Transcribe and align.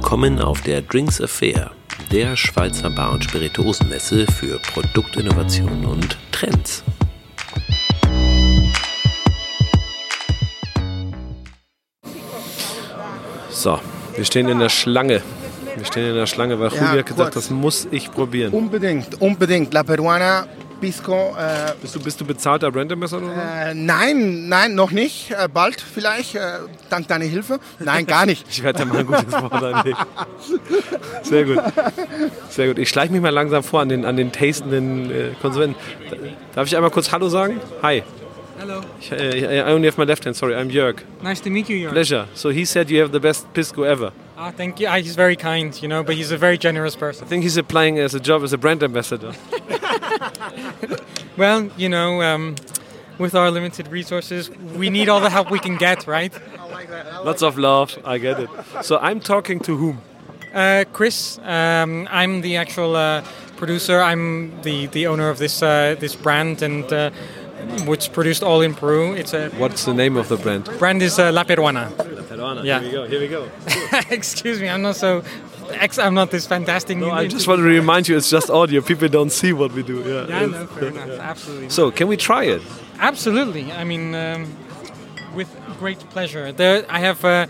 Willkommen 0.00 0.38
auf 0.38 0.60
der 0.62 0.80
Drinks 0.80 1.20
Affair, 1.20 1.72
der 2.12 2.36
Schweizer 2.36 2.88
Bar- 2.88 3.12
und 3.12 3.24
Spirituosenmesse 3.24 4.26
für 4.28 4.58
Produktinnovationen 4.60 5.84
und 5.86 6.16
Trends. 6.30 6.84
So, 13.50 13.78
wir 14.16 14.24
stehen 14.24 14.48
in 14.48 14.58
der 14.58 14.68
Schlange. 14.68 15.22
Wir 15.76 15.84
stehen 15.84 16.08
in 16.10 16.14
der 16.14 16.26
Schlange, 16.26 16.58
weil 16.60 16.70
Ja, 16.72 16.76
Julio 16.86 16.98
hat 17.00 17.06
gesagt, 17.06 17.32
kurz. 17.32 17.34
das 17.34 17.50
muss 17.50 17.88
ich 17.90 18.10
probieren. 18.10 18.52
Unbedingt, 18.52 19.20
unbedingt. 19.20 19.72
La 19.74 19.82
Peruana 19.82 20.46
Pisco. 20.80 21.34
Äh, 21.38 21.72
Bist 21.80 21.94
du, 21.94 22.00
bist 22.00 22.20
du 22.20 22.24
bezahlter 22.24 22.70
Brand 22.70 22.92
Ambassador? 22.92 23.28
oder 23.30 23.34
so? 23.34 23.70
äh, 23.70 23.74
nein, 23.74 24.48
nein, 24.48 24.74
noch 24.74 24.90
nicht. 24.90 25.30
Äh, 25.30 25.48
bald 25.52 25.80
vielleicht, 25.80 26.34
äh, 26.34 26.40
dank 26.90 27.08
deiner 27.08 27.24
Hilfe. 27.24 27.58
Nein, 27.78 28.06
gar 28.06 28.26
nicht. 28.26 28.46
Ich 28.50 28.62
werde 28.62 28.80
da 28.80 28.84
mal 28.84 28.98
ein 28.98 29.06
gutes 29.06 29.32
Wort 29.32 29.52
einlegen. 29.62 29.98
Sehr 31.22 31.44
gut. 31.44 31.58
Sehr 32.50 32.68
gut. 32.68 32.78
Ich 32.78 32.88
schleiche 32.88 33.12
mich 33.12 33.20
mal 33.20 33.30
langsam 33.30 33.62
vor 33.62 33.80
an 33.80 33.88
den, 33.88 34.04
an 34.04 34.16
den 34.16 34.32
tastenden 34.32 35.10
äh, 35.10 35.30
Konsumenten. 35.40 35.76
Darf 36.54 36.66
ich 36.66 36.76
einmal 36.76 36.90
kurz 36.90 37.10
Hallo 37.12 37.28
sagen? 37.28 37.60
Hi. 37.82 38.02
Hello. 38.58 38.80
Ich, 39.00 39.12
äh, 39.12 39.60
I 39.60 39.72
only 39.72 39.86
have 39.88 40.00
my 40.00 40.04
left 40.06 40.26
hand, 40.26 40.34
sorry. 40.36 40.54
I'm 40.54 40.70
Jörg. 40.70 40.96
Nice 41.22 41.40
to 41.42 41.50
meet 41.50 41.68
you, 41.68 41.76
Jörg. 41.76 41.92
Pleasure. 41.92 42.26
So 42.34 42.50
he 42.50 42.64
said 42.64 42.90
you 42.90 43.00
have 43.00 43.12
the 43.12 43.20
best 43.20 43.52
pisco 43.52 43.84
ever. 43.84 44.12
Ah, 44.40 44.52
thank 44.52 44.78
you. 44.78 44.86
Ah, 44.86 44.98
he's 44.98 45.16
very 45.16 45.34
kind, 45.34 45.82
you 45.82 45.88
know, 45.88 46.04
but 46.04 46.14
he's 46.14 46.30
a 46.30 46.36
very 46.38 46.56
generous 46.56 46.94
person. 46.94 47.24
I 47.24 47.28
think 47.28 47.42
he's 47.42 47.56
applying 47.56 47.98
as 47.98 48.14
a 48.14 48.20
job 48.20 48.44
as 48.44 48.52
a 48.52 48.58
brand 48.58 48.82
ambassador. 48.82 49.32
Well, 51.38 51.70
you 51.76 51.88
know, 51.88 52.20
um, 52.20 52.56
with 53.18 53.36
our 53.36 53.48
limited 53.52 53.86
resources, 53.86 54.50
we 54.50 54.90
need 54.90 55.08
all 55.08 55.20
the 55.20 55.30
help 55.30 55.52
we 55.52 55.60
can 55.60 55.76
get, 55.76 56.04
right? 56.08 56.32
Lots 57.24 57.42
of 57.42 57.56
love. 57.56 57.96
I 58.04 58.18
get 58.18 58.40
it. 58.40 58.50
So 58.82 58.98
I'm 58.98 59.20
talking 59.20 59.60
to 59.60 59.76
whom? 59.76 60.02
Uh, 60.52 60.84
Chris, 60.92 61.38
um, 61.44 62.08
I'm 62.10 62.40
the 62.40 62.56
actual 62.56 62.96
uh, 62.96 63.22
producer. 63.56 64.00
I'm 64.00 64.60
the, 64.62 64.86
the 64.86 65.06
owner 65.06 65.28
of 65.30 65.38
this 65.38 65.62
uh, 65.62 65.94
this 66.00 66.16
brand, 66.16 66.60
and 66.62 66.92
uh, 66.92 67.10
which 67.86 68.12
produced 68.12 68.42
all 68.42 68.60
in 68.60 68.74
Peru. 68.74 69.12
It's 69.14 69.32
a 69.34 69.50
What's 69.50 69.84
the 69.84 69.94
name 69.94 70.16
of 70.16 70.28
the 70.28 70.36
brand? 70.38 70.64
brand 70.80 71.02
is 71.02 71.20
uh, 71.20 71.30
La 71.30 71.44
Peruana. 71.44 71.86
Peruana. 72.38 72.64
Yeah. 72.64 72.80
Here 72.80 72.88
we 72.88 72.92
go. 72.92 73.06
Here 73.06 73.20
we 73.20 73.28
go. 73.28 73.48
Excuse 74.10 74.60
me, 74.60 74.68
I'm 74.68 74.82
not 74.82 74.96
so. 74.96 75.22
Ex- 75.70 75.98
I'm 75.98 76.14
not 76.14 76.30
this 76.30 76.46
fantastic. 76.46 76.96
No, 76.96 77.10
I 77.10 77.26
just 77.26 77.46
want 77.46 77.58
to 77.58 77.64
remind 77.64 78.08
you, 78.08 78.16
it's 78.16 78.30
just 78.30 78.48
audio. 78.48 78.80
People 78.80 79.08
don't 79.08 79.30
see 79.30 79.52
what 79.52 79.72
we 79.72 79.82
do. 79.82 79.98
Yeah. 80.00 80.26
Yeah, 80.26 80.46
no, 80.46 80.66
fair 80.66 80.88
enough. 80.88 81.20
Absolutely. 81.20 81.68
So 81.70 81.90
can 81.90 82.08
we 82.08 82.16
try 82.16 82.44
it? 82.44 82.62
Absolutely. 82.98 83.70
I 83.72 83.84
mean, 83.84 84.14
um, 84.14 84.46
with 85.34 85.48
great 85.78 85.98
pleasure. 86.10 86.52
There, 86.52 86.86
I 86.88 87.00
have 87.00 87.24
uh, 87.24 87.46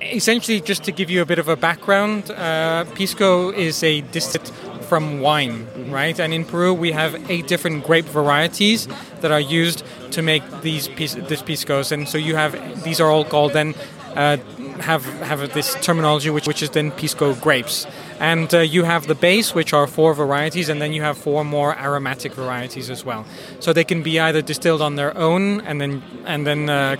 essentially 0.00 0.60
just 0.60 0.84
to 0.84 0.92
give 0.92 1.10
you 1.10 1.20
a 1.22 1.26
bit 1.26 1.38
of 1.38 1.48
a 1.48 1.56
background. 1.56 2.30
Uh, 2.30 2.84
pisco 2.94 3.50
is 3.50 3.82
a 3.82 4.00
distillate 4.00 4.50
from 4.88 5.20
wine, 5.20 5.66
right? 5.90 6.18
And 6.18 6.32
in 6.32 6.44
Peru, 6.44 6.72
we 6.72 6.92
have 6.92 7.30
eight 7.30 7.48
different 7.48 7.84
grape 7.84 8.04
varieties 8.06 8.88
that 9.20 9.30
are 9.30 9.40
used 9.40 9.84
to 10.12 10.22
make 10.22 10.42
these 10.62 10.88
this 11.28 11.42
piscos. 11.42 11.92
And 11.92 12.08
so 12.08 12.18
you 12.18 12.36
have 12.36 12.52
these 12.84 13.00
are 13.00 13.10
all 13.10 13.24
called 13.24 13.52
then. 13.52 13.74
Uh, 14.16 14.36
have 14.80 15.04
have 15.20 15.52
this 15.52 15.74
terminology 15.82 16.30
which 16.30 16.46
which 16.46 16.62
is 16.62 16.70
then 16.70 16.90
pisco 16.90 17.34
grapes, 17.34 17.86
and 18.20 18.54
uh, 18.54 18.58
you 18.60 18.84
have 18.84 19.06
the 19.06 19.14
base 19.14 19.54
which 19.54 19.72
are 19.72 19.86
four 19.86 20.14
varieties, 20.14 20.68
and 20.68 20.80
then 20.80 20.92
you 20.92 21.02
have 21.02 21.16
four 21.18 21.44
more 21.44 21.76
aromatic 21.78 22.32
varieties 22.34 22.90
as 22.90 23.04
well. 23.04 23.24
So 23.60 23.72
they 23.72 23.84
can 23.84 24.02
be 24.02 24.18
either 24.20 24.42
distilled 24.42 24.82
on 24.82 24.96
their 24.96 25.16
own 25.16 25.60
and 25.60 25.80
then 25.80 26.02
and 26.24 26.46
then 26.46 26.68
uh, 26.68 26.96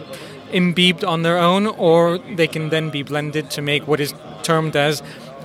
imbibed 0.52 1.04
on 1.04 1.22
their 1.22 1.38
own, 1.38 1.66
or 1.66 2.18
they 2.18 2.46
can 2.46 2.68
then 2.70 2.90
be 2.90 3.02
blended 3.02 3.50
to 3.50 3.62
make 3.62 3.86
what 3.86 4.00
is 4.00 4.14
termed 4.42 4.76
as 4.76 5.02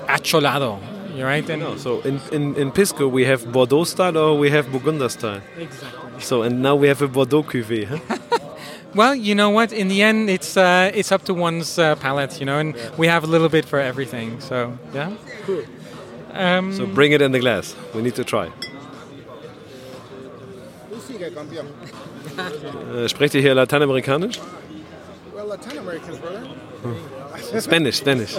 acholado. 0.08 0.80
you're 1.16 1.28
right? 1.28 1.50
And 1.50 1.62
No. 1.62 1.78
So 1.78 2.02
in, 2.02 2.20
in, 2.32 2.56
in 2.56 2.72
Pisco 2.72 3.08
we 3.08 3.26
have 3.26 3.52
Bordeaux 3.52 3.86
style 3.86 4.18
or 4.18 4.38
we 4.38 4.50
have 4.52 4.68
Burgunder 4.68 5.10
style. 5.10 5.42
exactly. 5.58 6.22
So 6.22 6.44
and 6.44 6.62
now 6.62 6.76
we 6.76 6.88
have 6.88 7.02
a 7.02 7.08
Bordeaux 7.08 7.44
cuvée. 7.44 7.86
Huh? 7.86 7.98
Well, 8.94 9.16
you 9.16 9.36
know 9.36 9.50
what? 9.50 9.72
In 9.72 9.88
the 9.88 10.02
end, 10.04 10.30
it's 10.30 10.58
uh, 10.58 10.92
it's 10.94 11.12
up 11.12 11.24
to 11.26 11.34
one's 11.34 11.78
uh, 11.80 11.96
palate, 11.96 12.40
you 12.40 12.46
know, 12.46 12.60
and 12.60 12.76
we 12.98 13.08
have 13.08 13.24
a 13.24 13.28
little 13.28 13.50
bit 13.50 13.66
for 13.66 13.80
everything. 13.80 14.40
So 14.42 14.78
yeah. 14.94 15.12
Cool. 15.46 15.64
Um, 16.34 16.74
So 16.74 16.86
bring 16.86 17.12
it 17.14 17.22
in 17.22 17.32
the 17.32 17.40
glass. 17.40 17.76
We 17.94 18.02
need 18.02 18.16
to 18.16 18.24
try. 18.24 18.50
Äh, 22.94 23.08
sprecht 23.10 23.36
ihr 23.36 23.42
hier 23.42 23.54
Lateinamerikanisch? 23.56 24.40
Well, 25.34 25.48
Latin 25.48 25.78
Americans, 25.80 26.18
brother. 26.20 27.62
Spanish, 27.62 27.98
Spanish. 27.98 28.36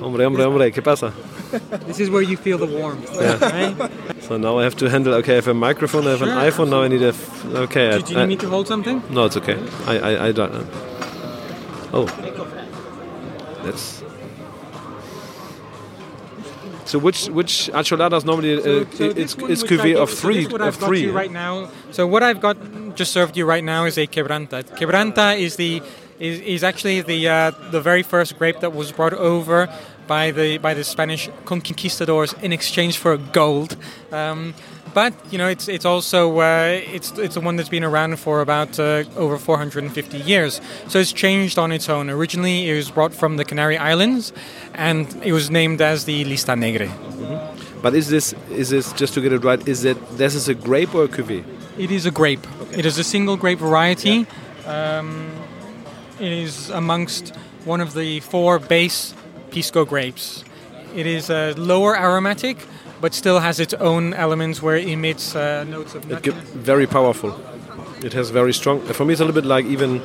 Hombre, 0.00 0.24
hombre, 0.26 0.44
hombre, 0.44 0.70
¿qué 0.72 0.82
pasa? 0.82 1.12
This 1.86 2.00
is 2.00 2.10
where 2.10 2.22
you 2.22 2.36
feel 2.36 2.58
the 2.58 2.66
warmth, 2.66 3.10
right? 3.16 3.90
So 4.26 4.36
now 4.38 4.58
I 4.58 4.64
have 4.64 4.76
to 4.76 4.88
handle. 4.88 5.14
Okay, 5.14 5.32
I 5.32 5.34
have 5.36 5.48
a 5.48 5.54
microphone. 5.54 6.06
I 6.06 6.10
have 6.10 6.22
an 6.22 6.28
Sure. 6.28 6.50
iPhone. 6.50 6.70
Now 6.70 6.82
I 6.82 6.88
need 6.88 7.02
a. 7.02 7.08
f- 7.08 7.44
Okay. 7.66 7.88
I- 7.94 7.98
Do 8.00 8.12
you 8.14 8.18
need 8.20 8.26
me 8.28 8.36
to 8.36 8.48
hold 8.48 8.66
something? 8.66 9.02
No, 9.10 9.24
it's 9.26 9.36
okay. 9.36 9.58
I 9.86 9.94
I, 10.10 10.26
I 10.28 10.32
don't. 10.32 10.52
Oh, 11.92 12.06
that's. 13.64 14.02
So 16.86 16.98
which 16.98 17.26
which 17.28 17.70
acholadas 17.72 18.24
normally 18.24 18.54
uh, 18.58 18.62
So- 18.62 18.86
so 18.98 19.04
it's 19.22 19.34
it's 19.52 19.62
cuvee 19.62 19.96
of 19.96 20.10
so 20.10 20.16
three 20.22 20.46
what 20.46 20.60
of 20.60 20.76
three. 20.76 21.06
right 21.06 21.32
now. 21.32 21.68
So 21.90 22.06
what 22.06 22.22
I've 22.22 22.40
got 22.40 22.56
just 22.94 23.12
served 23.12 23.36
you 23.36 23.46
right 23.46 23.64
now 23.64 23.84
is 23.86 23.96
a 23.98 24.06
quebranta. 24.06 24.62
Quebranta 24.78 25.38
is 25.38 25.56
the 25.56 25.82
is, 26.20 26.38
is 26.40 26.62
actually 26.62 27.00
the 27.02 27.20
uh, 27.28 27.50
the 27.72 27.80
very 27.80 28.02
first 28.02 28.38
grape 28.38 28.60
that 28.60 28.72
was 28.72 28.92
brought 28.92 29.14
over 29.14 29.68
by 30.06 30.30
the 30.30 30.58
by 30.58 30.74
the 30.74 30.84
Spanish 30.84 31.28
conquistadors 31.44 32.34
in 32.42 32.52
exchange 32.52 32.98
for 32.98 33.16
gold. 33.16 33.76
Um, 34.12 34.54
but 34.94 35.12
you 35.30 35.38
know, 35.38 35.48
it's 35.48 35.68
it's 35.68 35.84
also 35.84 36.40
uh, 36.40 36.80
it's 36.92 37.10
it's 37.18 37.34
the 37.34 37.40
one 37.40 37.56
that's 37.56 37.68
been 37.68 37.84
around 37.84 38.18
for 38.18 38.40
about 38.40 38.78
uh, 38.78 39.04
over 39.16 39.38
450 39.38 40.18
years. 40.18 40.60
So 40.88 40.98
it's 41.00 41.12
changed 41.12 41.58
on 41.58 41.72
its 41.72 41.88
own. 41.88 42.08
Originally, 42.08 42.70
it 42.70 42.76
was 42.76 42.90
brought 42.90 43.12
from 43.12 43.36
the 43.36 43.44
Canary 43.44 43.76
Islands, 43.76 44.32
and 44.74 45.06
it 45.22 45.32
was 45.32 45.50
named 45.50 45.80
as 45.80 46.04
the 46.04 46.24
Listán 46.24 46.60
Negro. 46.60 46.88
But 47.82 47.94
is 47.94 48.08
this 48.08 48.34
is 48.50 48.70
this 48.70 48.92
just 48.92 49.14
to 49.14 49.20
get 49.20 49.32
it 49.32 49.44
right? 49.44 49.66
Is 49.68 49.84
it 49.84 49.98
this 50.16 50.34
is 50.34 50.48
a 50.48 50.54
grape 50.54 50.94
or 50.94 51.04
a 51.04 51.08
cuvee? 51.08 51.44
It 51.76 51.90
is 51.90 52.06
a 52.06 52.10
grape. 52.10 52.46
It 52.72 52.86
is 52.86 52.98
a 52.98 53.04
single 53.04 53.36
grape 53.36 53.58
variety. 53.58 54.26
Um, 54.66 55.30
it 56.20 56.32
is 56.32 56.70
amongst 56.70 57.34
one 57.64 57.80
of 57.80 57.94
the 57.94 58.20
four 58.20 58.58
base 58.58 59.14
pisco 59.54 59.84
grapes. 59.84 60.44
It 60.96 61.06
is 61.06 61.30
uh, 61.30 61.54
lower 61.56 61.96
aromatic, 61.96 62.56
but 63.00 63.14
still 63.14 63.38
has 63.40 63.58
its 63.60 63.74
own 63.74 64.12
elements 64.14 64.60
where 64.62 64.76
it 64.76 64.88
emits 64.88 65.34
uh, 65.36 65.64
notes 65.64 65.94
of 65.94 66.02
It 66.10 66.22
nuttiness. 66.22 66.42
very 66.64 66.86
powerful. 66.86 67.30
It 68.02 68.12
has 68.14 68.30
very 68.30 68.52
strong. 68.52 68.80
For 68.92 69.04
me, 69.04 69.12
it's 69.12 69.20
a 69.20 69.24
little 69.24 69.40
bit 69.42 69.48
like 69.48 69.64
even 69.66 70.00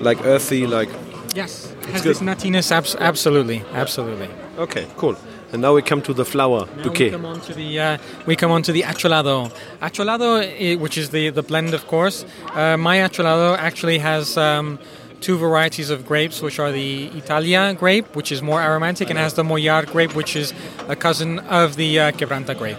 like 0.00 0.18
earthy. 0.24 0.66
Like 0.66 0.88
Yes, 1.34 1.72
has 1.92 2.02
good. 2.02 2.10
this 2.16 2.20
nuttiness. 2.20 2.70
Abs- 2.70 2.96
absolutely, 3.00 3.62
absolutely. 3.72 4.28
okay, 4.58 4.86
cool. 4.96 5.16
And 5.52 5.60
now 5.62 5.74
we 5.74 5.82
come 5.82 6.02
to 6.02 6.14
the 6.14 6.24
flower 6.24 6.66
Now 6.76 6.82
bouquet. 6.84 7.04
we 7.06 7.10
come 7.10 7.26
on 7.26 7.40
to 7.40 7.52
the 7.54 7.80
uh, 7.80 7.98
we 8.26 8.36
come 8.36 8.50
on 8.52 8.62
to 8.62 8.72
the 8.72 8.82
acholado. 8.82 9.50
Acholado, 9.80 10.78
which 10.78 10.96
is 10.98 11.08
the 11.10 11.30
the 11.30 11.42
blend, 11.42 11.74
of 11.74 11.86
course. 11.86 12.24
Uh, 12.54 12.76
my 12.76 12.96
acholado 12.98 13.56
actually 13.58 13.98
has. 13.98 14.36
Um, 14.36 14.78
Two 15.22 15.38
varieties 15.38 15.88
of 15.88 16.04
grapes, 16.04 16.42
which 16.42 16.58
are 16.58 16.72
the 16.72 17.06
Italia 17.22 17.74
grape, 17.78 18.16
which 18.16 18.30
is 18.32 18.42
more 18.42 18.60
aromatic, 18.60 19.08
and 19.08 19.18
has 19.18 19.34
the 19.34 19.44
Mollar 19.44 19.86
grape, 19.86 20.14
which 20.14 20.34
is 20.36 20.52
a 20.88 20.96
cousin 20.96 21.38
of 21.60 21.76
the 21.76 21.90
uh, 22.00 22.10
Quebranta 22.12 22.54
grape. 22.58 22.78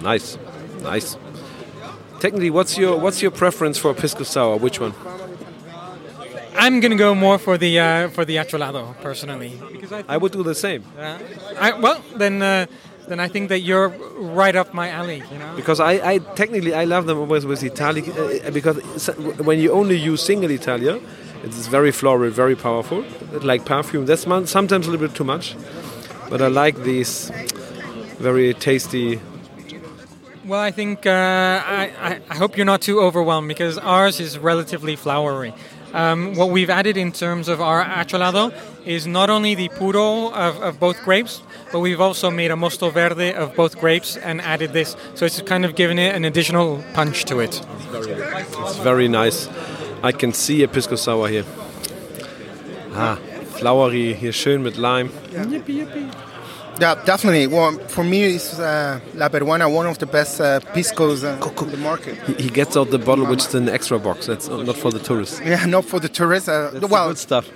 Nice, 0.00 0.38
nice. 0.82 1.16
Technically, 2.18 2.50
what's 2.50 2.78
your 2.78 2.98
what's 2.98 3.20
your 3.20 3.30
preference 3.30 3.76
for 3.78 3.92
pisco 3.94 4.24
sour? 4.24 4.56
Which 4.56 4.80
one? 4.80 4.94
I'm 6.56 6.80
gonna 6.80 6.96
go 6.96 7.14
more 7.14 7.38
for 7.38 7.58
the 7.58 7.78
uh, 7.78 8.08
for 8.08 8.24
the 8.24 8.36
acholado 8.36 8.94
personally, 9.02 9.60
because 9.72 9.92
I, 9.92 10.04
I 10.08 10.16
would 10.16 10.32
do 10.32 10.42
the 10.42 10.54
same 10.54 10.84
uh, 10.98 11.18
I 11.58 11.72
well 11.78 12.02
then 12.16 12.40
uh, 12.42 12.66
then 13.08 13.20
I 13.20 13.28
think 13.28 13.48
that 13.48 13.60
you're 13.60 13.88
right 14.38 14.54
up 14.54 14.72
my 14.72 14.88
alley. 14.88 15.22
You 15.32 15.38
know. 15.38 15.52
because 15.56 15.80
I, 15.80 15.92
I 16.12 16.18
technically 16.36 16.72
I 16.74 16.84
love 16.84 17.06
them 17.06 17.18
always 17.18 17.44
with 17.44 17.62
Italia 17.62 18.04
uh, 18.12 18.50
because 18.50 18.78
when 19.48 19.58
you 19.58 19.72
only 19.72 19.98
use 19.98 20.22
single 20.22 20.50
Italia, 20.50 21.00
it's 21.42 21.66
very 21.66 21.90
floral, 21.90 22.30
very 22.30 22.56
powerful, 22.56 23.04
like 23.42 23.64
perfume. 23.64 24.06
That's 24.06 24.22
sometimes 24.22 24.86
a 24.86 24.90
little 24.90 25.06
bit 25.06 25.16
too 25.16 25.24
much, 25.24 25.56
but 26.30 26.40
I 26.40 26.48
like 26.48 26.76
these 26.82 27.30
very 28.18 28.54
tasty. 28.54 29.20
Well, 30.44 30.60
I 30.60 30.70
think 30.70 31.06
uh, 31.06 31.10
I, 31.10 32.20
I, 32.28 32.34
hope 32.34 32.56
you're 32.56 32.66
not 32.66 32.80
too 32.80 33.00
overwhelmed 33.00 33.48
because 33.48 33.78
ours 33.78 34.18
is 34.18 34.38
relatively 34.38 34.96
flowery. 34.96 35.54
Um, 35.92 36.34
what 36.34 36.50
we've 36.50 36.70
added 36.70 36.96
in 36.96 37.12
terms 37.12 37.48
of 37.48 37.60
our 37.60 37.84
acholado 37.84 38.52
is 38.84 39.06
not 39.06 39.30
only 39.30 39.54
the 39.54 39.68
puro 39.68 40.32
of, 40.32 40.60
of 40.62 40.80
both 40.80 41.02
grapes, 41.04 41.42
but 41.70 41.80
we've 41.80 42.00
also 42.00 42.30
made 42.30 42.50
a 42.50 42.54
mosto 42.54 42.92
verde 42.92 43.32
of 43.34 43.54
both 43.54 43.78
grapes 43.78 44.16
and 44.16 44.40
added 44.40 44.72
this. 44.72 44.96
So 45.14 45.26
it's 45.26 45.40
kind 45.42 45.64
of 45.64 45.74
given 45.74 45.98
it 45.98 46.14
an 46.14 46.24
additional 46.24 46.82
punch 46.94 47.24
to 47.26 47.40
it. 47.40 47.60
It's 47.92 48.76
very 48.78 49.08
nice. 49.08 49.48
I 50.02 50.12
can 50.12 50.32
see 50.32 50.62
a 50.62 50.68
pisco 50.68 50.96
sour 50.96 51.28
here. 51.28 51.44
Ah, 52.94 53.16
flowery, 53.56 54.14
here, 54.14 54.32
schön 54.32 54.62
mit 54.62 54.76
Lime. 54.76 55.10
Yeah, 56.80 56.94
definitely. 57.04 57.46
Well, 57.46 57.72
for 57.88 58.02
me, 58.02 58.24
it's 58.34 58.58
uh, 58.58 58.98
La 59.14 59.28
Peruana, 59.28 59.72
one 59.72 59.86
of 59.86 59.98
the 59.98 60.06
best 60.06 60.40
uh, 60.40 60.58
piscos 60.74 61.22
uh, 61.22 61.64
in 61.64 61.70
the 61.70 61.76
market. 61.76 62.16
He, 62.26 62.44
he 62.44 62.48
gets 62.48 62.76
out 62.76 62.90
the 62.90 62.98
bottle 62.98 63.26
which 63.26 63.44
is 63.46 63.54
an 63.54 63.68
extra 63.68 63.98
box. 63.98 64.26
That's 64.26 64.48
not 64.48 64.76
for 64.76 64.90
the 64.90 64.98
tourists. 64.98 65.40
Yeah, 65.44 65.64
not 65.66 65.84
for 65.84 66.00
the 66.00 66.08
tourists. 66.08 66.48
Uh, 66.48 66.70
That's 66.72 66.80
the 66.80 66.86
well, 66.88 67.08
good 67.08 67.18
stuff. 67.18 67.48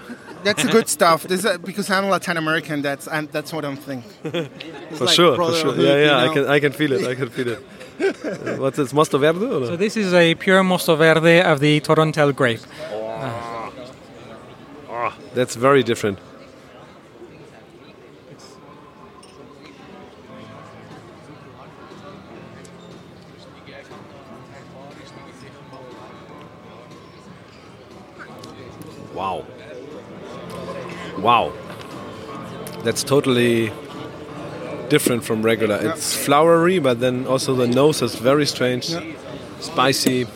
that's 0.45 0.63
the 0.63 0.71
good 0.71 0.89
stuff. 0.89 1.25
This, 1.25 1.45
uh, 1.45 1.59
because 1.59 1.91
I'm 1.91 2.09
Latin 2.09 2.37
American, 2.37 2.83
that's 2.83 3.09
and 3.09 3.29
that's 3.33 3.53
what 3.53 3.65
I'm 3.65 3.77
thinking. 3.77 4.11
For 4.97 5.05
like 5.07 5.15
sure, 5.15 5.33
for 5.33 5.37
brotherhood, 5.37 5.75
sure. 5.77 5.85
Yeah, 5.85 5.97
you 5.97 6.05
yeah, 6.05 6.31
I 6.31 6.35
can, 6.35 6.47
I 6.47 6.61
can 6.61 6.73
feel 6.73 6.93
it. 6.93 7.07
I 7.07 7.15
can 7.17 7.29
feel 7.31 7.49
it. 7.49 7.59
What's 8.59 8.77
this, 8.77 8.93
Mosto 8.93 9.19
Verde? 9.19 9.47
Oder? 9.47 9.67
So 9.67 9.77
this 9.77 9.97
is 9.97 10.13
a 10.13 10.35
pure 10.35 10.63
Mosto 10.63 10.97
Verde 10.99 11.41
of 11.41 11.61
the 11.61 11.81
Torontel 11.81 12.35
grape. 12.35 12.61
Ah. 12.93 13.71
Ah. 14.91 15.17
That's 15.35 15.55
very 15.55 15.83
different. 15.83 16.19
Wow. 29.15 29.47
Wow. 31.19 31.53
That's 32.85 33.03
totally 33.03 33.73
different 34.89 35.25
from 35.25 35.43
regular. 35.43 35.77
It's 35.83 36.15
flowery, 36.15 36.79
but 36.79 37.01
then 37.01 37.27
also 37.27 37.55
the 37.55 37.67
nose 37.67 38.03
is 38.03 38.15
very 38.15 38.47
strange, 38.47 38.95
spicy. 39.61 40.27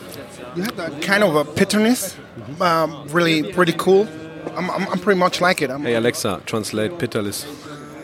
You 0.55 0.63
have 0.63 0.75
that 0.77 1.01
kind 1.01 1.23
of 1.23 1.35
a 1.35 1.43
bitterness. 1.43 2.15
Um, 2.59 3.07
really, 3.09 3.53
pretty 3.53 3.73
cool. 3.77 4.07
I'm, 4.55 4.69
I'm, 4.69 4.87
I'm 4.89 4.99
pretty 4.99 5.19
much 5.19 5.39
like 5.41 5.61
it. 5.61 5.69
I'm, 5.69 5.83
Hey 5.83 5.95
Alexa, 5.95 6.41
translate 6.45 6.97
Pitterless. 6.99 7.45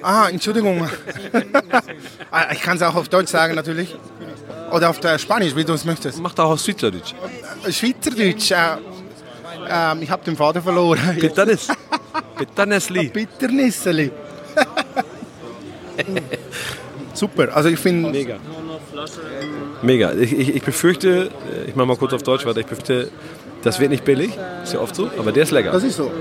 ah, 0.03 0.29
Entschuldigung. 0.29 0.88
Ich 2.51 2.61
kann 2.61 2.75
es 2.77 2.83
auch 2.83 2.95
auf 2.95 3.09
Deutsch 3.09 3.29
sagen 3.29 3.55
natürlich. 3.55 3.95
Oder 4.71 4.89
auf 4.89 4.99
der 4.99 5.17
Spanisch, 5.17 5.55
wie 5.55 5.63
du 5.63 5.73
es 5.73 5.85
möchtest. 5.85 6.19
Macht 6.19 6.39
auch 6.39 6.57
Schweizerdeutsch. 6.59 7.13
Schweizerdeutsch. 7.69 8.51
Äh, 8.51 8.77
ähm, 9.69 10.01
ich 10.01 10.09
habe 10.09 10.23
den 10.23 10.35
Vater 10.35 10.61
verloren. 10.61 10.99
Pitternes. 11.19 11.67
Pitternesli. 12.38 13.07
Bitternisseli. 13.09 14.11
Super. 17.13 17.55
Also 17.55 17.69
ich 17.69 17.79
finde, 17.79 18.11
Mega. 18.11 18.38
Mega. 19.81 20.13
Ich, 20.13 20.33
ich, 20.33 20.55
ich 20.55 20.63
befürchte, 20.63 21.29
äh, 21.65 21.69
ich 21.69 21.75
mache 21.75 21.88
mal 21.88 21.97
kurz 21.97 22.13
auf 22.13 22.23
Deutsch 22.23 22.45
weiter, 22.45 22.59
ich 22.59 22.67
befürchte, 22.67 23.09
das 23.63 23.79
wird 23.79 23.89
nicht 23.89 24.05
billig, 24.05 24.31
ist 24.63 24.73
ja 24.73 24.79
oft 24.79 24.95
so, 24.95 25.09
aber 25.17 25.31
der 25.31 25.44
ist 25.44 25.51
lecker. 25.51 25.71
das 25.71 25.83
ist 25.83 25.97
so. 25.97 26.11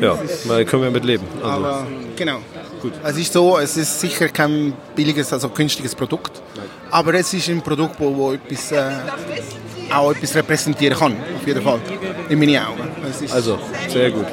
Ja, 0.00 0.18
da 0.48 0.64
können 0.64 0.82
wir 0.82 0.90
mit 0.90 1.04
leben. 1.04 1.24
Also, 1.42 1.48
Aber 1.48 1.86
genau. 2.14 2.38
Gut. 2.82 2.92
Es 3.02 3.16
ist 3.16 3.32
so, 3.32 3.58
es 3.58 3.76
ist 3.78 4.00
sicher 4.00 4.28
kein 4.28 4.74
billiges, 4.94 5.32
also 5.32 5.48
günstiges 5.48 5.94
Produkt. 5.94 6.42
Aber 6.90 7.14
es 7.14 7.32
ist 7.32 7.48
ein 7.48 7.62
Produkt, 7.62 7.98
wo, 7.98 8.14
wo 8.14 8.32
etwas, 8.32 8.72
äh, 8.72 8.90
auch 9.90 10.12
etwas 10.12 10.34
repräsentieren 10.34 10.98
kann. 10.98 11.16
Auf 11.36 11.46
jeden 11.46 11.62
Fall. 11.62 11.80
In 12.28 12.38
meinen 12.38 12.58
Augen. 12.58 12.82
Also, 13.32 13.58
sehr 13.88 14.10
gut. 14.10 14.26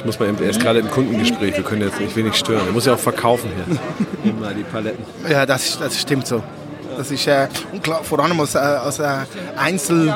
Ich 0.00 0.06
muss 0.06 0.18
mal 0.18 0.30
eben, 0.30 0.42
er 0.42 0.48
ist 0.48 0.60
gerade 0.60 0.78
im 0.78 0.88
Kundengespräch, 0.88 1.58
wir 1.58 1.62
können 1.62 1.82
jetzt 1.82 2.00
nicht 2.00 2.16
wenig 2.16 2.34
stören. 2.34 2.66
Er 2.66 2.72
muss 2.72 2.86
ja 2.86 2.94
auch 2.94 2.98
verkaufen 2.98 3.50
hier. 3.54 4.30
Immer 4.32 4.54
die 4.54 4.62
Paletten. 4.62 5.04
ja, 5.28 5.44
das, 5.44 5.78
das 5.78 6.00
stimmt 6.00 6.26
so. 6.26 6.42
Das 6.96 7.10
ist 7.10 7.26
äh, 7.26 7.48
klar, 7.82 8.02
vor 8.02 8.20
allem 8.20 8.38
als, 8.40 8.54
äh, 8.54 8.58
als 8.58 8.98
äh, 8.98 9.08
Einzel, 9.56 10.14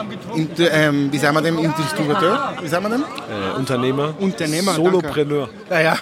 ähm, 0.58 1.12
wie 1.12 1.18
sagen 1.18 1.34
wir 1.36 1.42
dem, 1.42 1.56
Distributeur, 1.74 2.54
wie 2.60 2.68
sagen 2.68 2.84
wir 2.84 2.90
dem? 2.90 3.02
Äh, 3.02 3.58
Unternehmer. 3.58 4.14
Unternehmer, 4.18 4.74
Solopreneur. 4.74 5.48
Ja, 5.70 5.80
ja. 5.80 5.98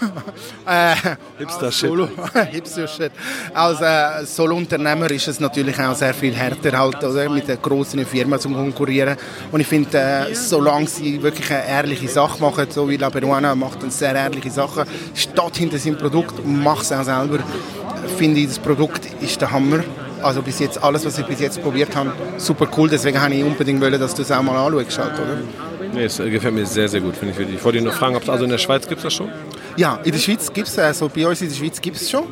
Äh, 0.66 0.94
Hipster-Shit. 1.38 1.88
Solo, 1.88 2.08
Hipster-Shit. 2.50 3.12
Als 3.54 3.80
äh, 3.80 4.26
Solo-Unternehmer 4.26 5.10
ist 5.10 5.28
es 5.28 5.40
natürlich 5.40 5.78
auch 5.78 5.94
sehr 5.94 6.14
viel 6.14 6.34
härter, 6.34 6.78
halt, 6.78 7.02
oder, 7.02 7.28
mit 7.28 7.48
den 7.48 7.60
grossen 7.60 8.04
Firmen 8.06 8.38
zu 8.40 8.48
konkurrieren. 8.50 9.16
Und 9.50 9.60
ich 9.60 9.66
finde, 9.66 9.98
äh, 9.98 10.34
solange 10.34 10.86
sie 10.86 11.22
wirklich 11.22 11.50
eine 11.50 11.66
ehrliche 11.66 12.08
Sache 12.08 12.40
machen, 12.40 12.66
so 12.70 12.88
wie 12.88 12.96
La 12.96 13.10
Peruana 13.10 13.54
macht 13.54 13.82
eine 13.82 13.90
sehr 13.90 14.14
ehrliche 14.14 14.50
Sache, 14.50 14.84
steht 15.14 15.56
hinter 15.56 15.78
seinem 15.78 15.98
Produkt 15.98 16.38
und 16.40 16.62
macht 16.62 16.82
es 16.82 16.92
auch 16.92 17.04
selber, 17.04 17.38
finde 18.16 18.40
ich, 18.40 18.48
das 18.48 18.58
Produkt 18.58 19.06
ist 19.20 19.40
der 19.40 19.50
Hammer. 19.50 19.84
Also 20.22 20.42
bis 20.42 20.58
jetzt, 20.58 20.82
alles, 20.82 21.04
was 21.04 21.19
ich 21.19 21.26
bis 21.26 21.40
jetzt 21.40 21.62
probiert 21.62 21.94
habe, 21.96 22.12
super 22.38 22.69
cool. 22.76 22.88
Deswegen 22.88 23.20
habe 23.20 23.34
ich 23.34 23.44
unbedingt 23.44 23.80
wollen, 23.80 24.00
dass 24.00 24.14
du 24.14 24.22
es 24.22 24.30
auch 24.30 24.42
mal 24.42 24.56
anschaust. 24.56 24.98
Oder? 24.98 25.38
Nee, 25.92 26.04
es 26.04 26.16
gefällt 26.19 26.54
mir 26.54 26.66
sehr, 26.66 26.88
sehr 26.88 27.00
gut, 27.00 27.16
finde 27.16 27.32
ich 27.32 27.38
wirklich. 27.38 27.56
Ich 27.56 27.64
wollte 27.64 27.80
nur 27.80 27.92
fragen, 27.92 28.16
ob 28.16 28.22
es 28.22 28.28
also 28.28 28.44
in 28.44 28.50
der 28.50 28.58
Schweiz 28.58 28.86
gibt 28.86 28.98
es 28.98 29.04
das 29.04 29.14
schon? 29.14 29.30
Ja, 29.76 29.98
in 30.04 30.12
der 30.12 30.19
Schweiz 30.19 30.52
gibt 30.52 30.69
es, 30.69 30.78
also 30.78 31.08
bei 31.08 31.26
uns 31.26 31.42
in 31.42 31.48
der 31.48 31.56
Schweiz 31.56 31.80
gibt 31.80 31.96
es 31.96 32.10
schon. 32.10 32.24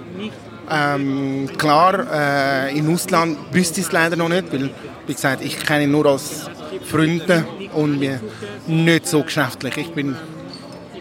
Ähm, 0.70 1.48
klar, 1.58 2.06
äh, 2.12 2.78
im 2.78 2.94
Ausland 2.94 3.36
wüsste 3.52 3.80
ich 3.80 3.86
es 3.86 3.92
leider 3.92 4.16
noch 4.16 4.28
nicht, 4.28 4.52
weil, 4.52 4.70
wie 5.06 5.14
gesagt, 5.14 5.44
ich 5.44 5.58
kenne 5.58 5.84
ihn 5.84 5.90
nur 5.90 6.06
als 6.06 6.48
Freunde 6.84 7.44
und 7.74 7.98
mir 7.98 8.20
nicht 8.66 9.08
so 9.08 9.22
geschäftlich. 9.22 9.76
Ich 9.76 9.90
bin 9.90 10.16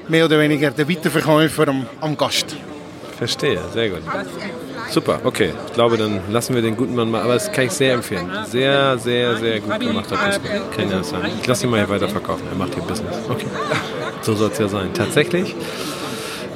mehr 0.07 0.25
oder 0.25 0.39
weniger 0.39 0.71
der 0.71 0.89
Weiterverkäufer 0.89 1.67
am, 1.67 1.85
am 2.01 2.17
Gast. 2.17 2.55
Verstehe, 3.17 3.59
sehr 3.73 3.89
gut. 3.89 4.01
Super, 4.89 5.19
okay. 5.23 5.53
Ich 5.67 5.73
glaube, 5.73 5.97
dann 5.97 6.19
lassen 6.31 6.55
wir 6.55 6.61
den 6.61 6.75
guten 6.75 6.95
Mann 6.95 7.11
mal. 7.11 7.21
Aber 7.21 7.33
das 7.35 7.51
kann 7.51 7.65
ich 7.65 7.71
sehr 7.71 7.93
empfehlen. 7.93 8.29
Sehr, 8.47 8.97
sehr, 8.97 9.37
sehr 9.37 9.59
gut 9.59 9.79
gemachter 9.79 10.17
Pisco. 10.17 10.47
Kann 10.75 10.89
ja 10.89 11.03
sein. 11.03 11.31
Ich 11.41 11.47
lasse 11.47 11.65
ihn 11.65 11.69
mal 11.69 11.77
hier 11.77 11.89
weiter 11.89 12.09
verkaufen. 12.09 12.43
Er 12.51 12.57
macht 12.57 12.73
hier 12.73 12.83
Business. 12.83 13.15
Okay. 13.29 13.45
So 14.21 14.33
soll 14.35 14.49
es 14.51 14.57
ja 14.57 14.67
sein. 14.67 14.89
Tatsächlich 14.93 15.55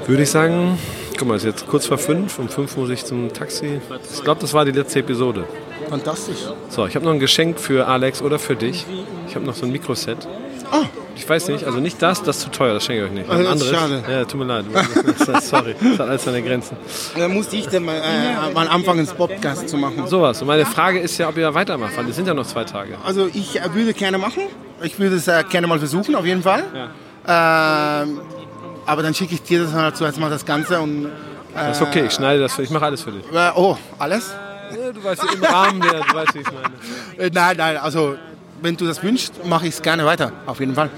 würde 0.08 0.24
ich 0.24 0.30
sagen, 0.30 0.78
guck 1.18 1.28
mal, 1.28 1.36
es 1.36 1.44
ist 1.44 1.52
jetzt 1.52 1.68
kurz 1.68 1.86
vor 1.86 1.98
fünf. 1.98 2.40
Um 2.40 2.50
fünf 2.50 2.76
muss 2.76 2.90
ich 2.90 3.06
zum 3.06 3.32
Taxi. 3.32 3.80
Ich 4.14 4.24
glaube, 4.24 4.42
das 4.42 4.54
war 4.54 4.66
die 4.66 4.72
letzte 4.72 5.00
Episode. 5.00 5.46
Fantastisch. 5.90 6.40
So, 6.70 6.88
ich 6.88 6.96
habe 6.96 7.06
noch 7.06 7.14
ein 7.14 7.20
Geschenk 7.20 7.60
für 7.60 7.88
Alex 7.88 8.22
oder 8.22 8.40
für 8.40 8.56
dich. 8.56 8.86
Ich 9.28 9.36
habe 9.36 9.46
noch 9.46 9.54
so 9.54 9.66
ein 9.66 9.72
Mikroset. 9.72 10.28
Ah. 10.72 10.86
Ich 11.16 11.30
weiß 11.30 11.48
nicht, 11.50 11.64
also 11.64 11.80
nicht 11.80 12.02
das, 12.02 12.24
das 12.24 12.38
ist 12.38 12.44
zu 12.44 12.50
teuer, 12.52 12.74
das 12.74 12.86
schenke 12.86 13.04
ich 13.04 13.10
euch 13.10 13.14
nicht. 13.16 13.30
Also 13.30 13.44
das 13.44 13.62
ist 13.62 13.70
schade. 13.70 14.04
Ja, 14.10 14.26
tut 14.26 14.40
mir 14.40 14.46
leid. 14.46 14.66
Sorry, 15.42 15.76
das 15.80 16.00
hat 16.00 16.10
alles 16.10 16.24
seine 16.24 16.42
Grenzen. 16.42 16.76
Da 17.18 17.28
musste 17.28 17.56
ich 17.56 17.68
dann 17.68 17.84
mal, 17.86 17.96
äh, 17.96 18.52
mal 18.54 18.68
anfangen, 18.68 19.06
das 19.06 19.14
Podcast 19.16 19.70
zu 19.70 19.78
machen. 19.78 20.08
Sowas. 20.08 20.42
Und 20.42 20.48
meine 20.48 20.66
Frage 20.66 21.00
ist 21.00 21.18
ja, 21.20 21.30
ob 21.30 21.38
ihr 21.38 21.54
weitermacht, 21.54 21.96
weil 21.96 22.10
es 22.10 22.16
sind 22.16 22.28
ja 22.28 22.34
noch 22.34 22.48
zwei 22.48 22.64
Tage. 22.64 22.98
Also 23.06 23.28
ich 23.32 23.60
äh, 23.60 23.74
würde 23.74 23.94
gerne 23.94 24.18
machen. 24.18 24.44
Ich 24.82 24.98
würde 25.00 25.16
es 25.18 25.28
äh, 25.28 25.44
gerne 25.50 25.68
mal 25.68 25.78
versuchen, 25.80 26.16
auf 26.16 26.26
jeden 26.26 26.42
Fall. 26.42 26.64
Ähm, 27.26 28.20
aber 28.86 29.02
dann 29.04 29.14
schicke 29.14 29.36
ich 29.36 29.44
dir 29.44 29.64
das 29.64 29.74
halt 29.74 29.96
zuerst 29.96 30.20
mal 30.20 30.30
das 30.30 30.46
Ganze 30.46 30.80
und 30.82 31.10
Das 31.56 31.78
ist 31.78 31.84
okay, 31.88 32.06
ich 32.08 32.12
schneide 32.14 32.42
das 32.42 32.54
für 32.54 32.64
Ich 32.64 32.70
mache 32.70 32.86
alles 32.86 33.02
für 33.02 33.12
dich. 33.12 33.24
äh, 33.32 33.52
oh, 33.56 33.78
alles? 34.00 34.34
Du 34.94 35.04
weißt 35.04 35.22
im 35.36 35.44
Rahmen 35.44 35.80
der, 35.82 36.02
du 36.02 36.14
weißt, 36.16 36.34
wie 36.34 36.40
ich 36.40 36.48
meine. 36.48 37.28
Äh, 37.28 37.30
nein, 37.32 37.56
nein, 37.58 37.78
also 37.78 38.16
wenn 38.64 38.78
du 38.78 38.86
das 38.86 39.04
wünschst, 39.04 39.46
mache 39.46 39.68
ich 39.68 39.74
es 39.76 39.82
gerne 39.82 40.06
weiter, 40.06 40.32
auf 40.46 40.60
jeden 40.60 40.74
Fall. 40.74 40.90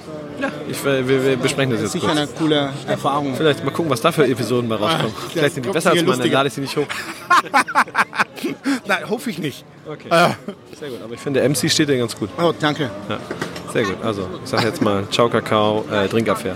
Ich, 0.70 0.84
wir, 0.84 1.08
wir 1.08 1.38
besprechen 1.38 1.72
das 1.72 1.82
jetzt 1.82 1.92
Sicher 1.94 2.08
kurz. 2.08 2.18
eine 2.18 2.28
coole 2.28 2.70
Erfahrung. 2.88 3.36
Vielleicht 3.36 3.64
mal 3.64 3.72
gucken, 3.72 3.90
was 3.90 4.02
da 4.02 4.12
für 4.12 4.26
Episoden 4.28 4.70
bei 4.70 4.76
rauskommen. 4.76 5.14
Ah, 5.18 5.30
Vielleicht 5.32 5.56
sind 5.56 5.66
die 5.66 5.70
besser 5.70 5.92
als 5.92 5.98
meine, 5.98 6.08
dann 6.08 6.18
lustiger. 6.18 6.34
lade 6.38 6.48
ich 6.48 6.54
sie 6.54 6.62
nicht 6.62 6.78
hoch. 6.78 6.86
Nein, 8.88 9.10
hoffe 9.10 9.30
ich 9.30 9.40
nicht. 9.40 9.64
Okay. 9.88 10.10
Äh, 10.10 10.30
Sehr 10.78 10.90
gut, 10.90 11.02
aber 11.04 11.14
ich 11.14 11.20
finde, 11.20 11.48
MC 11.48 11.70
steht 11.72 11.90
dir 11.90 11.98
ganz 11.98 12.16
gut. 12.18 12.30
oh, 12.38 12.54
danke. 12.60 12.90
Ja. 13.10 13.18
Sehr 13.72 13.84
gut, 13.84 13.98
also 14.04 14.28
ich 14.44 14.50
sage 14.50 14.68
jetzt 14.68 14.82
mal 14.82 15.08
Ciao 15.10 15.30
Kakao, 15.30 15.86
äh, 15.92 16.08
Trinkaffair. 16.08 16.56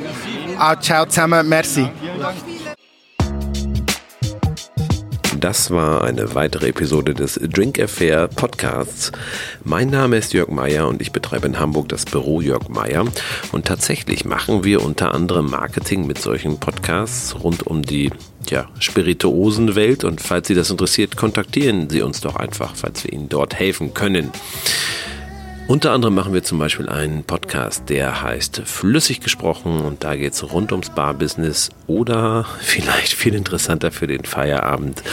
Ah, 0.58 0.75
ciao 0.80 1.06
zusammen, 1.06 1.48
merci. 1.48 1.89
Das 5.39 5.72
war 5.72 6.03
eine 6.03 6.36
weitere 6.36 6.67
Episode 6.67 7.13
des 7.13 7.39
Drink 7.41 7.79
Affair 7.79 8.27
Podcasts. 8.27 9.13
Mein 9.63 9.89
Name 9.89 10.17
ist 10.17 10.34
Jörg 10.34 10.50
Meier 10.50 10.86
und 10.89 11.01
ich 11.01 11.13
betreibe 11.13 11.48
in 11.48 11.60
Hamburg 11.60 11.88
das 11.88 12.03
Büro 12.03 12.41
Jörg 12.41 12.67
Meier. 12.67 13.05
Und 13.53 13.65
tatsächlich 13.65 14.25
machen 14.25 14.65
wir 14.65 14.84
unter 14.84 15.15
anderem 15.15 15.50
Marketing 15.50 16.05
mit 16.05 16.19
solchen 16.19 16.60
Podcasts 16.60 17.41
rund 17.41 17.65
um 17.65 17.84
die 17.84 18.12
ja, 18.50 18.67
Spirituosenwelt. 18.79 20.03
Und 20.03 20.19
falls 20.19 20.50
Sie 20.50 20.55
das 20.55 20.72
interessiert, 20.72 21.15
kontaktieren 21.15 21.89
Sie 21.89 22.01
uns 22.01 22.19
doch 22.19 22.36
einfach, 22.36 22.75
falls 22.75 23.05
wir 23.05 23.13
Ihnen 23.13 23.29
dort 23.29 23.55
helfen 23.55 23.93
können. 23.93 24.31
Unter 25.69 25.91
anderem 25.91 26.15
machen 26.15 26.33
wir 26.33 26.41
zum 26.41 26.57
Beispiel 26.57 26.89
einen 26.89 27.23
Podcast, 27.23 27.89
der 27.89 28.23
heißt 28.23 28.63
Flüssig 28.65 29.19
gesprochen 29.19 29.81
und 29.81 30.03
da 30.03 30.15
geht 30.15 30.33
es 30.33 30.51
rund 30.51 30.71
ums 30.71 30.89
Barbusiness 30.89 31.69
oder 31.85 32.47
vielleicht 32.59 33.13
viel 33.13 33.35
interessanter 33.35 33.91
für 33.91 34.07
den 34.07 34.25
Feierabend, 34.25 35.03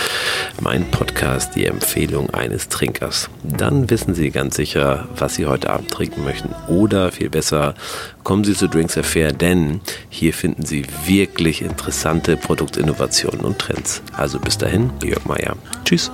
mein 0.62 0.90
Podcast, 0.90 1.56
die 1.56 1.66
Empfehlung 1.66 2.30
eines 2.30 2.70
Trinkers. 2.70 3.28
Dann 3.42 3.90
wissen 3.90 4.14
Sie 4.14 4.30
ganz 4.30 4.56
sicher, 4.56 5.06
was 5.14 5.34
Sie 5.34 5.44
heute 5.44 5.68
Abend 5.68 5.90
trinken 5.90 6.24
möchten 6.24 6.54
oder 6.68 7.12
viel 7.12 7.28
besser, 7.28 7.74
kommen 8.24 8.44
Sie 8.44 8.54
zu 8.54 8.66
Drinks 8.66 8.96
Affair, 8.96 9.34
denn 9.34 9.82
hier 10.08 10.32
finden 10.32 10.64
Sie 10.64 10.86
wirklich 11.04 11.60
interessante 11.60 12.38
Produktinnovationen 12.38 13.42
und 13.42 13.58
Trends. 13.58 14.00
Also 14.16 14.40
bis 14.40 14.56
dahin, 14.56 14.90
Jörg 15.04 15.26
Meier. 15.26 15.54
Tschüss. 15.84 16.10